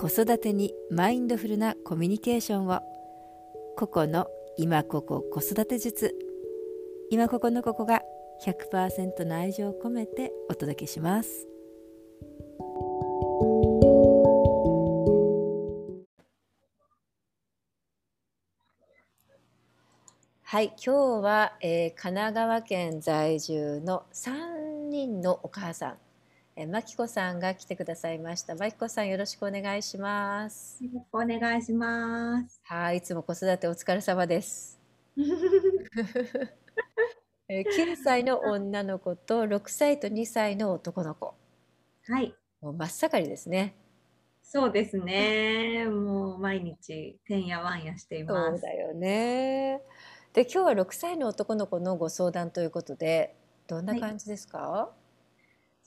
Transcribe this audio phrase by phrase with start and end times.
[0.00, 2.80] 子育てにマインドフルなコミュニケーションを。
[3.76, 6.16] 個々の今ここ子育て術。
[7.10, 8.00] 今ここのここが
[8.42, 11.46] 100%の愛情を込めてお届けします。
[20.44, 25.98] はい今日は、えー、神奈川県在住の3人のお母さん
[26.56, 28.54] えまきこさんが来てくださいました。
[28.54, 30.82] まきこさんよろしくお願いします。
[30.84, 32.60] よろしくお願いします。
[32.64, 34.80] はい、いつも子育てお疲れ様です。
[37.48, 41.34] え9歳の女の子と6歳と2歳の男の子。
[42.06, 42.34] はい。
[42.60, 43.74] もう真っ盛りですね。
[44.42, 45.86] そうですね。
[45.86, 48.50] もう毎日てんやわんやしています。
[48.50, 49.80] そうだよね。
[50.32, 54.58] で今日は6歳の男の子のご相談ということでどんな感じですか？
[54.58, 54.99] はい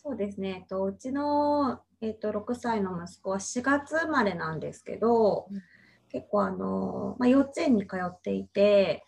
[0.03, 5.61] そうですね、えっと、うちの、えっと、6歳の息子は4月生まれなんですけど、うん、
[6.09, 9.05] 結構あの、まあ、幼稚園に通っていて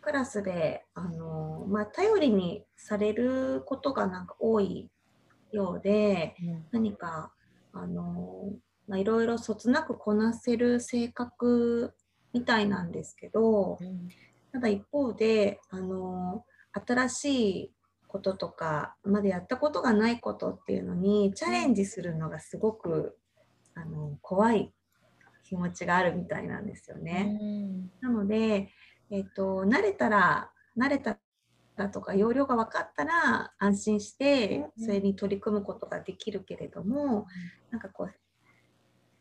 [0.00, 4.88] クラスであの、まあ、頼りにされることがなんか多い
[5.50, 7.32] ようで、うん、何か
[7.72, 8.52] あの、
[8.86, 11.94] まあ、いろいろそつなくこなせる性格
[12.32, 14.08] みたいなんですけど、うん、
[14.52, 16.44] ただ一方であの
[16.86, 17.72] 新しい
[18.08, 23.16] こととかまだやったことがないことっていうのにチャレンジするのがすごく
[23.74, 24.72] あの怖い
[25.44, 27.38] 気持ちがあるみたいなんですよね。
[28.00, 28.70] なので、
[29.10, 31.18] えーと、慣れたら慣れた
[31.76, 37.26] らとか要領が分かったら安心してそれに取り組むことができるけれども、
[37.70, 38.14] なんかこう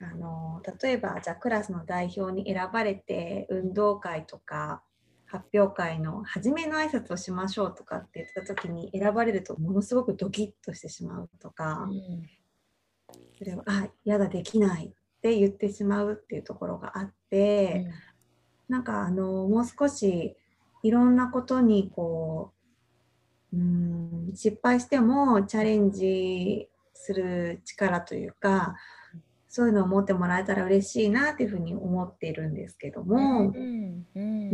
[0.04, 4.84] あの例えばじゃあクラスの代表に選ばれて運動会とか
[5.28, 12.26] 発表会の初めの挨拶をしましょうとかって言った時に選ばれるとものすごくドキッとしてしまうとか、うん、
[13.38, 14.90] それは「あ嫌だできない」っ
[15.22, 17.86] て言ってしまうっていうところがあって、
[18.70, 20.38] うん、なんかあのもう少し
[20.84, 22.54] いろんなことにこ
[23.54, 28.76] ううん失敗してもチャレンジする力というか
[29.58, 34.52] そういうのを持ってもらえたら嬉しいなっていうふうに思っているんですけども、うんうん、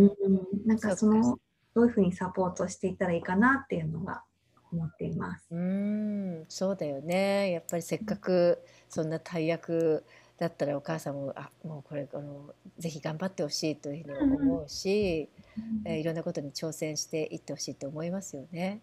[0.65, 1.37] なんかその
[1.75, 4.23] どういうふうにサポートしていったらいいかなっていうのが
[4.71, 5.45] 思っています。
[5.51, 10.05] うんそうだよねやっぱりせっかくそんな大役
[10.37, 15.27] だったらお母さんもあもうこれあのぜひ頑張ってほしいというふうに思うし、
[15.57, 18.79] うん、えー、いろんなことに挑戦していってほしいと思いますよね。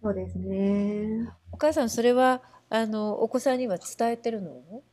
[0.00, 1.28] そうですね。
[1.50, 4.84] お母さんそれはあのお子さんには伝えてるの？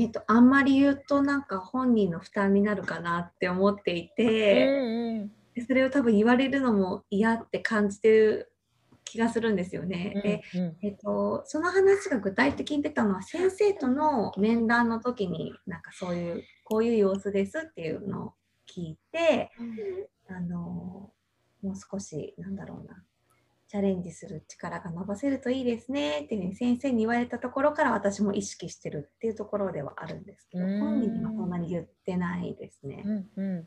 [0.00, 8.52] えっと、あんまり言うとなんか本人の負担になるかなって思っていて、うんうん、それを多分言われるのも嫌って感じてる
[9.04, 10.14] 気がするんですよね。
[10.24, 10.42] で、
[10.80, 18.32] えっと、その話が具体的に出たのは先生との面談の時になんかそういうこういう様子ですっていうのを
[18.66, 19.50] 聞いて、
[20.28, 21.10] うん、あの
[21.62, 23.02] もう少しなんだろうな
[23.70, 33.04] チャレンジする力が伸ばせるといいですねっていうふうに先生に言われたところから私も意識してるっていうところではあるんですけど本人にはそんなに言ってないですね。
[33.06, 33.66] うんうん、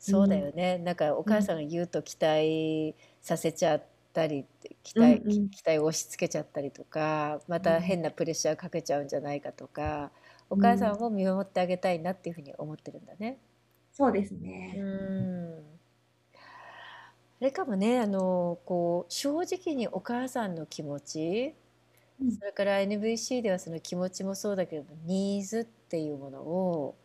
[0.00, 4.44] そうだよね、うん、なんかお母さんが言うと期待させちゃったり
[4.82, 10.10] 期待うんうん、期待を押し付けちゃったりとかまた変なプレッシャーかけちゃうんじゃないかとか、
[10.50, 13.38] お母さんを見守ってあげたいなっていうふうに思ってるんだね。
[13.92, 14.74] そうですね。
[14.78, 15.73] うんあ
[17.44, 21.54] れかもねあのこう正直にお母さんの気持ち、
[22.20, 26.96] うん、それから NVC ではその気持ちもそうだけどニーズっていうものを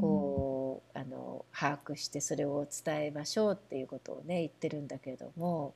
[0.00, 5.74] こう、うん、あの把握してそれを伝えましょうっていうことをね言ってるんだけれども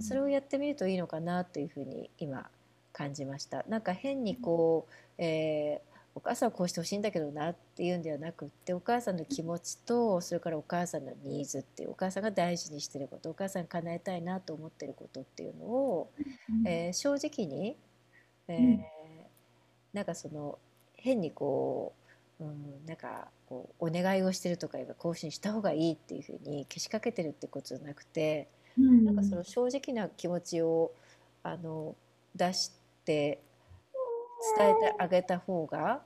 [0.00, 2.48] それをやってみるといいのかなというふうに今
[2.92, 3.64] 感じました。
[3.68, 16.10] なんか変にこう、えーお母さんはこうしてほしいんだけどなっていうんではなくってお母さんの気持ちとそれからお母さんのニーズっていうお母さんが大事にしてることお母さん叶えたいなと思ってることっていうのを、
[16.50, 17.76] うん、えー、正直に、
[18.48, 18.84] えー、うん、
[19.94, 20.58] なんかその
[20.96, 21.94] 変にこ
[22.40, 28.48] う、うん、なんかこうお願いをしてるとか言えばこうしにした方がいいっていうふうにけしかけてるってことじゃなくて、
[28.78, 30.92] うん、なんかその正直な気持ちを
[31.42, 31.96] あの
[32.36, 32.72] 出し
[33.04, 33.40] て
[34.58, 36.02] 伝えてあげた方が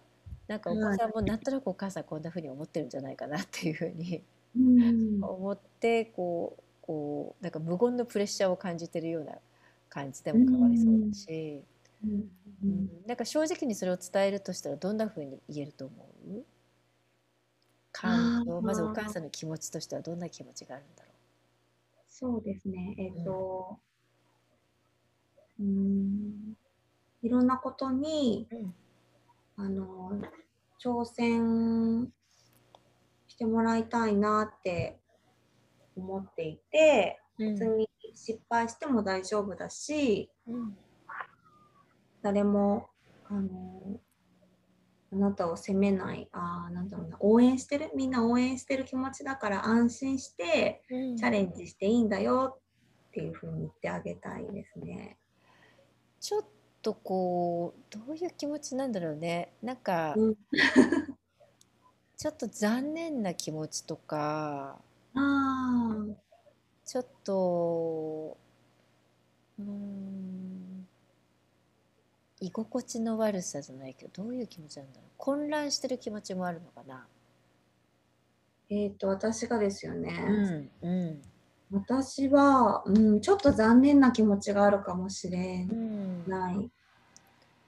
[0.49, 4.23] なんかお子さんもなんとなくお母さんこんなふうに思ってるんじゃないかなっていうふうに
[5.23, 9.33] 思ってこうこうなんか無言のプレッシャーを感じてるような
[9.89, 11.63] 感じでもかわいそうだし、
[12.05, 12.31] うん、
[12.63, 15.95] うん、なんか正直にそれを伝えるとしたらどんなふうに言えると思
[16.29, 16.45] う？
[17.91, 21.13] 感情まずお母さんの気持ちとしてはどんな気持ちがあるんだろう？
[22.09, 22.95] そうですね。
[22.99, 23.79] えっ、ー、と
[25.59, 26.55] うん。
[27.23, 28.75] いろんなことに、うん、
[29.57, 30.13] あの
[30.83, 32.13] 挑戦
[33.27, 34.99] してもらいたいなって
[35.97, 40.77] 思っていて、別に失敗しても大丈夫だし、うん。
[42.23, 42.89] 誰も
[43.29, 44.01] あの
[45.13, 47.91] あなたを責めないあーなんだろうな応援してる？
[47.95, 51.17] みんな応援してる気持ちだから安心してうん。
[51.17, 52.59] チャレンジしていいんだよ
[53.09, 55.19] っていうふうに言ってあげたいですね。
[56.21, 56.45] ちょっ
[56.87, 59.49] とこうどういう気持ちなんだろうね。
[59.61, 60.37] なんかうん。
[62.17, 64.79] ちょっと残念な気持ちとか
[65.13, 66.15] あー。
[66.85, 68.37] ちょっと
[69.59, 70.87] うーん
[72.41, 75.11] 居心地の悪さじゃないけどどういう気持ちなんだろう。
[75.17, 77.09] 混乱してる気持ちもあるのかな。
[78.71, 80.25] えっ、と私がですよね。
[80.83, 81.23] うんうん
[81.71, 86.25] 私は、うん、ちょっと残念な気持ちがあるかもしれうん。
[86.27, 86.71] ない。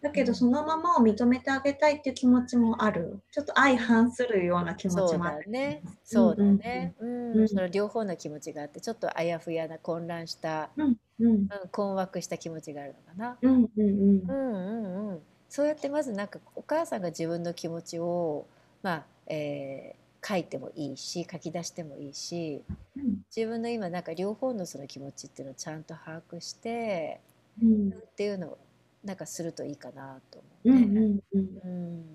[0.00, 0.26] だけうん。
[0.26, 3.18] どそのままを認めてあげたいっていう気持ちもある。
[3.32, 5.44] ちょっと相反するような気持ちもある。
[5.44, 5.82] だね。
[6.04, 6.94] そうだね。
[7.00, 7.44] ううん。
[7.44, 7.48] ん。
[7.48, 10.96] その両方の気持ちがあってちょっとあやふやな混乱した、うん。
[11.20, 11.48] うん。
[11.50, 13.38] うん、困惑した気持ちがあるのかな。
[13.42, 13.52] うん。
[13.54, 13.68] うん。
[13.76, 14.20] うん。
[14.28, 18.46] うんうんうん、そうやってまずなんかお母さんが自分の気持ちを、
[18.82, 22.64] まあえー書いてもいいし書き出してもいいし
[22.96, 23.22] うん。
[23.36, 27.20] 自分の今なんか両方のその気持ちっていうのをちゃんと把握して
[27.60, 28.02] うん。
[28.12, 28.58] っていうのを
[29.04, 31.02] なんかするといいかなとうん思うね。
[31.02, 31.62] うんうん。
[31.64, 32.06] うん。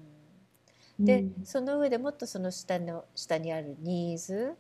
[1.00, 1.06] うん。
[1.06, 4.56] でその上でもっとその下の下にあるニーズ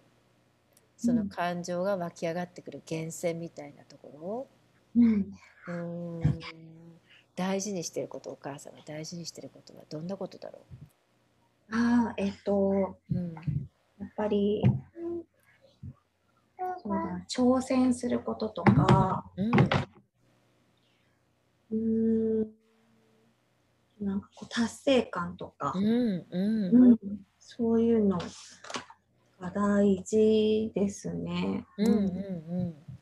[0.97, 4.11] その感情が湧き上がってくる源泉みたいなとこ
[4.95, 5.33] うん。
[5.67, 6.99] ろをうーん。
[7.35, 10.92] 大事にしてることお母さんが大事にしてることはどんなことだろあ
[11.71, 13.33] あえっとう、うん。
[13.33, 13.41] や
[14.05, 14.61] っぱり
[16.81, 19.23] そうだな挑戦することとか。
[19.37, 19.51] うん。
[21.71, 22.47] うーん
[24.05, 25.71] なんかこう達成感とか。
[25.75, 25.89] う、んう
[26.29, 26.97] んうん
[27.39, 28.17] そういうの
[29.39, 31.65] が大事ですね。
[31.77, 31.99] うんうんう
[32.63, 32.92] ん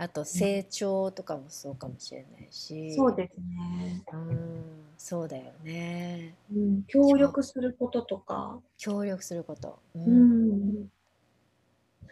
[0.00, 2.94] あと成長とかもそうかもしれないし。
[2.94, 6.34] そうですね、うんそうだよね。
[6.52, 6.82] うん。
[6.84, 10.82] 協力することとか、協力すること、ううん。
[10.82, 10.88] ん、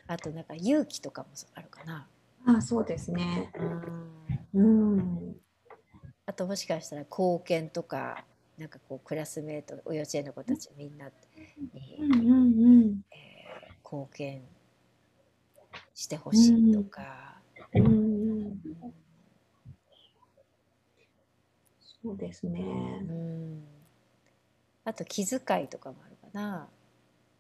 [0.07, 2.07] あとなんか勇気とかもあるかな、
[2.45, 3.53] あそうですね。
[4.53, 4.97] うん。
[4.97, 5.37] うん、
[6.27, 8.25] あともしかしたら貢献とか
[8.59, 13.01] なんかこうクラスメートお幼稚園の子たちみんなに、うん、うん、うん。
[13.13, 13.37] えー
[13.85, 14.43] 貢献
[15.95, 17.36] してほしいとか、
[17.75, 18.63] うん、
[22.03, 22.61] そうですね。
[23.09, 23.65] うん。
[24.85, 26.69] あと気遣いとかもあるかな、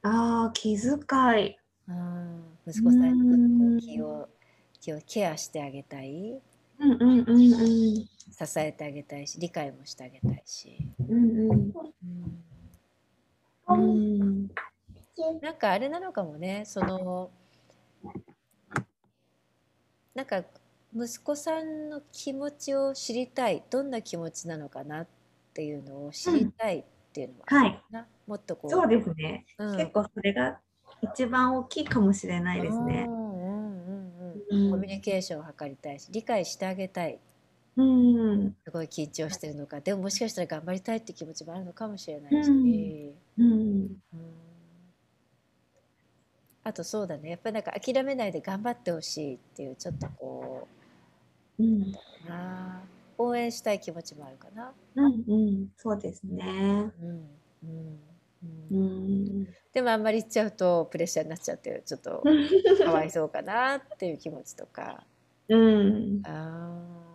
[0.02, 0.96] ああ、気遣
[1.44, 1.56] い。
[1.88, 4.28] うん、息子さんにこう気を
[4.81, 6.40] 気をケアしてあげたい。
[6.78, 7.96] うん、うん、うん、うん。
[8.05, 8.08] 支
[8.58, 11.73] えてあげたいし理解もしてあげたいし、うん、うん。
[13.69, 14.49] うん。
[15.19, 16.64] うん、なんかあれなのかもね。
[16.67, 17.31] その
[20.17, 20.43] なんか
[20.95, 25.09] 息子さんの気持ちを知りたいどんな気持ちなのかなっ
[25.53, 29.45] ていうのを知りたいっていうのはあるかな、もっとこうそうですね。
[29.59, 29.77] うん。
[29.77, 30.61] 結構それが
[31.03, 33.05] 一番大きいかもしれないですね。
[33.07, 33.11] う。
[33.11, 34.71] んうんうんううん。
[34.71, 34.71] ん。
[34.71, 37.21] コミュニケーションを図りたいし理解してあげたい。
[37.77, 37.83] う
[38.37, 39.81] ん、すごい緊張してるのか。
[39.81, 42.50] でももしかしたら頑張りたいって気持ちもあるのかもしれないし、
[43.38, 43.45] うん。
[43.45, 44.46] うん、うん
[46.66, 47.30] あとそうだね。
[47.30, 50.66] やっぱりなんか諦めないで頑張ってほしいっていうちょっとこ
[51.61, 51.78] うん、う
[52.28, 52.82] なあ
[53.16, 54.75] 応援したい気持ちもあるかな。
[54.96, 56.92] うん、うん、そうですね。
[57.00, 57.28] うん
[57.62, 58.00] うん。
[58.73, 59.42] う、うん。
[59.42, 62.25] ん、でもあんまり言っちゃうとプレッシャーになっちゃってちょっと
[62.85, 65.06] かわいそうかなっていう気持ちとか。
[65.49, 67.06] うん、あー。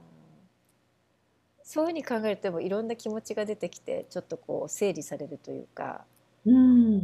[1.61, 6.05] そういうふうに考えるとでもいろんな気持ちが出てきてちょっとこう整理されるというか、
[6.45, 6.99] うん、う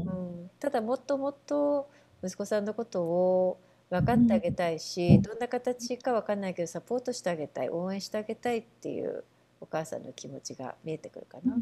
[0.45, 1.89] ん、ただもっともっと
[2.23, 9.23] 息子さんのことを分かってあげたいし、どんな形か分かんないけどサポートしてあげたい応援してあげたいっていう
[9.61, 11.61] お母さんの気持ちが見えてくるかな。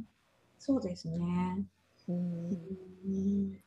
[0.59, 1.65] そうですね。
[2.07, 3.61] うんうん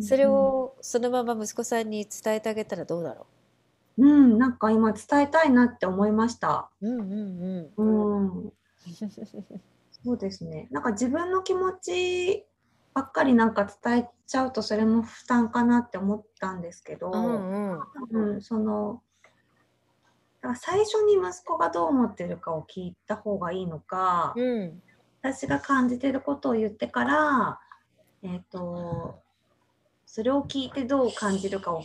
[0.00, 3.26] それ、をそのまま息子さんに伝えてあげたらどうだろ
[3.96, 4.04] う？
[4.04, 6.70] ん、なんか今伝えたいなって思いました。
[6.80, 6.88] う。
[6.88, 7.74] うんうんうん。
[7.76, 7.84] う
[8.48, 8.52] ん、
[9.90, 10.68] そうですね。
[10.70, 12.46] なんか自分の気持ち
[12.94, 17.72] ばっかりなんか伝えちゃうとそれも負担かなって思ったんですけど、うん
[18.12, 18.34] うん。
[18.34, 19.02] うん、その
[20.40, 24.82] だから最初に息子がどう思ってるかを聞いた方がいいのか、うん。
[25.22, 27.58] 私が感じてることを言ってから、
[28.22, 29.22] えっ、と、
[30.06, 31.82] それを聞いてどう感じるかを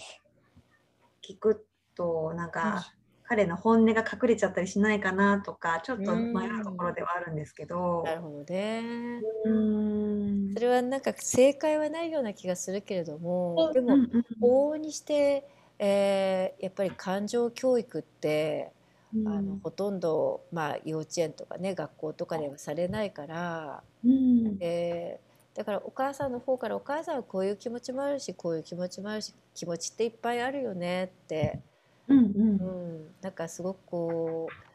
[1.25, 8.03] 聞くと、なんか彼の本音が隠れちゃったりしないかなとかちょっと迷うところではあるんですけど。
[8.03, 9.21] なるほどね。
[9.45, 10.08] うん
[10.53, 14.00] それはなんか正解はないような気がするけれども、でも
[14.41, 15.48] 往々にして、
[15.79, 18.74] えーやっぱり感情教育って、
[19.13, 19.25] うん。
[19.25, 24.60] あのほとんど、まあ、幼稚園とかね学校とかではされないから、うん。
[24.60, 31.60] えーだからお母さんの方からお母さんはこういう気持ちもあるしこういう気持ちもあるし気持ちっていっぱいあるよねって、
[32.08, 34.68] うんううんん、なんかすごくこう、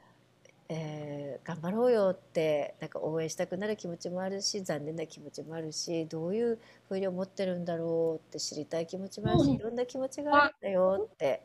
[0.74, 1.14] えー
[1.44, 11.42] 頑張ろうよってなんか応援したくなる気持ちもあるし残念な気持ちもあるしどういうふうに思ってるんだろうって知りたい気持ちもあるしいろんな気持ちがあるんだよって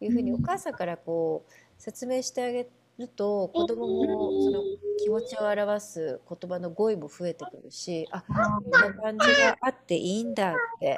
[0.00, 4.62] いうふうにお母さんからこう説明してあげると子供もその
[5.02, 10.96] 気持ちを表す言葉の語彙も増えてくるしあこんな感じがあっていいんだって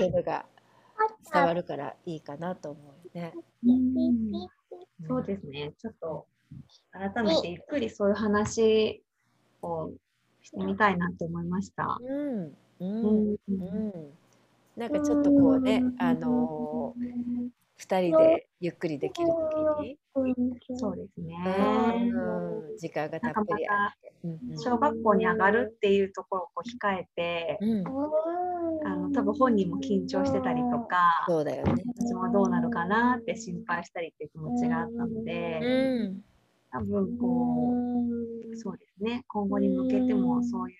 [0.00, 0.46] いうのが
[1.32, 3.34] 伝わるからいいかなと思うよね。
[5.00, 5.72] うんそうですね。
[5.78, 6.26] ちょっと
[6.92, 9.02] 改めてゆっくりそういう話
[9.62, 9.90] を
[10.42, 11.98] してみたいなと思いました。
[12.00, 12.44] うん。
[12.44, 13.32] ううん。
[13.34, 14.18] んうん。
[14.76, 19.98] なんかちょっとこうね、あのー二人でゆっくりできる時に、
[20.78, 20.96] そう。
[20.96, 21.36] ですね。
[22.10, 24.12] うん、時間がたっぷりあって、
[24.56, 27.86] 小学校に上がるっていうところをこう控えて、うん、
[28.86, 31.74] あの多分本人も緊張してたりとか、そうだよね。
[31.98, 35.58] 私もどうなるかなって心配したりっていう気持ちがあったのうで、
[36.08, 36.24] ん、
[36.72, 37.74] 多分こ
[38.52, 40.74] う、そうですね、今後に向けてもそうい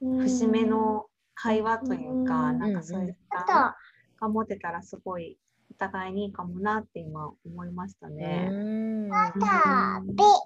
[0.00, 3.74] う節目の会話というか、なんかそういう時間
[4.20, 5.49] が持てたらすごいお
[5.80, 8.48] 互いにいいかもなって今思いましたうね。
[8.48, 9.10] ん、うん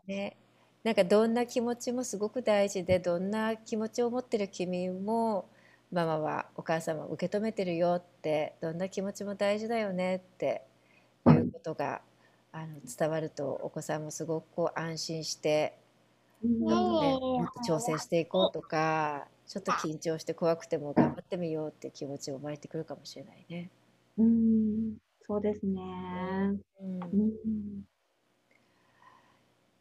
[0.06, 0.36] ね、
[0.82, 5.48] なんかどんな気持ちもすごく大事で、どんな気持ちを持ってる君も。
[5.92, 10.62] ママはお母様受け止めてるよって、どんな気持ちも大事だよねって
[11.26, 12.02] いうことが。
[12.56, 15.76] あの伝わるとお子さんもすごくこう安心して
[16.44, 23.70] うんね、もっと挑戦していこうとかちょっと緊張して怖くても頑張ってみようっていう気持ちも湧いてくるかもしれないね。
[24.18, 25.80] うん、そうですね。
[26.80, 27.84] うん、うん。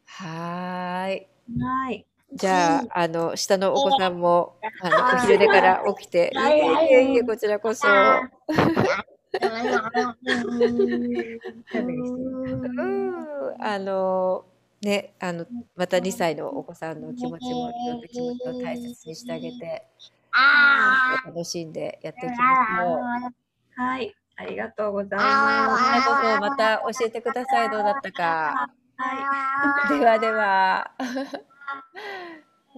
[0.06, 1.26] はーい。
[1.60, 2.06] はい。
[2.34, 6.40] じゃああの下のお子さんもあのお昼寝から起きて「い。
[6.40, 7.88] えいえいえこちらこそ」
[12.78, 13.54] うん。
[13.60, 14.44] あの
[14.82, 15.46] ねあの
[15.76, 19.86] また2歳のお子さんの気持ちもいろんな気持ちを大切にしてあげて
[21.24, 23.80] 楽しんでやっていきましょう。
[23.80, 24.14] はい。
[24.36, 26.08] ありがとうございます。
[26.08, 28.70] こそまた教えてくださいどうだったか。
[28.96, 30.90] はではでは。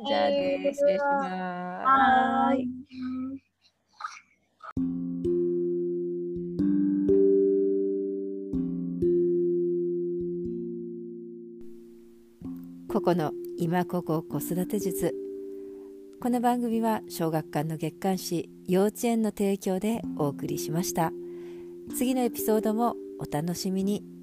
[0.07, 1.29] じゃあね失礼します。
[1.31, 2.69] はーい。
[12.97, 15.15] ここの今ここ子育て術
[16.23, 21.13] この番組は小学館の月刊誌幼稚園の提供でお送りしました
[21.95, 24.16] 次のエピソードもお楽しみに。